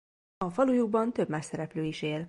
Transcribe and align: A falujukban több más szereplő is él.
A 0.37 0.49
falujukban 0.49 1.13
több 1.13 1.29
más 1.29 1.45
szereplő 1.45 1.83
is 1.83 2.01
él. 2.01 2.19